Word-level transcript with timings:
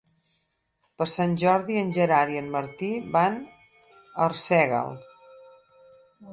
Per 1.01 1.07
Sant 1.11 1.35
Jordi 1.43 1.77
en 1.81 1.91
Gerard 1.99 2.35
i 2.37 2.41
en 2.41 2.49
Martí 2.57 2.91
van 3.19 3.39
a 3.43 3.47
Arsèguel. 4.31 5.01